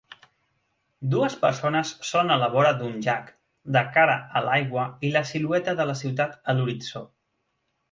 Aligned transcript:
Dues 1.09 1.35
persones 1.43 1.91
són 2.11 2.35
a 2.35 2.37
la 2.45 2.47
vora 2.55 2.71
d'un 2.79 2.95
llac, 3.09 3.29
de 3.77 3.85
cara 3.99 4.17
a 4.41 4.45
l'aigua 4.49 4.89
i 5.11 5.15
la 5.19 5.25
silueta 5.35 5.79
de 5.83 5.89
la 5.93 5.99
ciutat 6.03 6.37
a 6.55 6.59
l'horitzó. 6.61 7.07